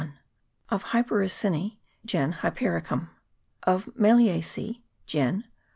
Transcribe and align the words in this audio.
Of 0.69 0.85
Hypericinece 0.85 1.77
gen. 2.07 2.31
Hypericum. 2.31 3.11
Of 3.61 3.85
Meliacece 3.95 4.81
gen. 5.05 5.43